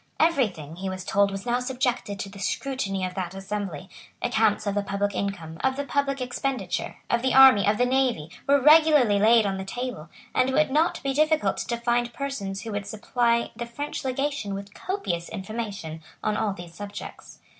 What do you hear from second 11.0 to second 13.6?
be difficult to find persons who would supply